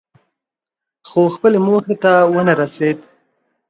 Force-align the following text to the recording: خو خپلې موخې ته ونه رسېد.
خو 1.09 1.21
خپلې 1.35 1.59
موخې 1.67 1.95
ته 2.03 2.13
ونه 2.33 2.53
رسېد. 2.61 2.97